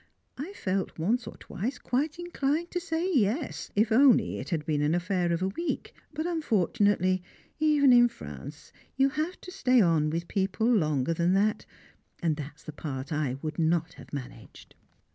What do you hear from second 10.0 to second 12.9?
with people longer than that, and that is the